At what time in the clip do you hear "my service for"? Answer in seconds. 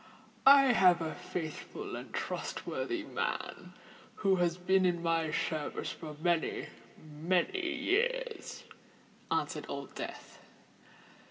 5.03-6.15